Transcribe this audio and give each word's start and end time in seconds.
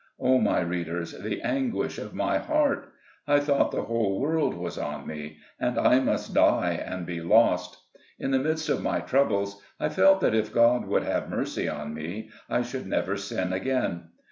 O, 0.19 0.39
my 0.39 0.61
readers, 0.61 1.11
the 1.11 1.43
anguish 1.43 1.99
of 1.99 2.15
my 2.15 2.39
heart! 2.39 2.91
I 3.27 3.39
thought 3.39 3.69
the 3.69 3.83
whole 3.83 4.19
world 4.19 4.55
was 4.55 4.79
on 4.79 5.05
me, 5.05 5.37
and 5.59 5.77
I 5.77 5.99
must 5.99 6.33
die 6.33 6.71
and 6.83 7.05
be 7.05 7.21
lost. 7.21 7.77
In 8.17 8.31
the 8.31 8.39
midst 8.39 8.67
of 8.67 8.81
my 8.81 8.99
troubles, 9.01 9.61
I 9.79 9.89
felt 9.89 10.19
that 10.21 10.33
if 10.33 10.51
God 10.51 10.85
would 10.87 11.03
have 11.03 11.29
mercy 11.29 11.69
on 11.69 11.93
me, 11.93 12.31
I 12.49 12.63
should 12.63 12.87
never 12.87 13.15
sin 13.15 13.53
again. 13.53 14.05